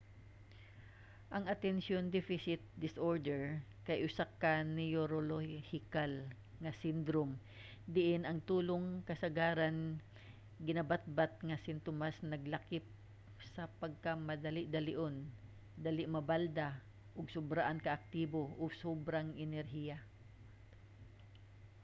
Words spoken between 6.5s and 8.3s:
nga sindrom diin